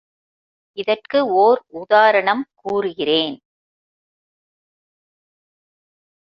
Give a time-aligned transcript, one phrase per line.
[0.77, 3.35] இதற்கு ஓர் உதாரணம் கூறுகிறேன்.